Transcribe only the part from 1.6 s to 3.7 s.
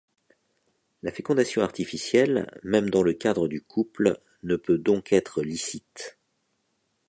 artificielle, même dans le cadre du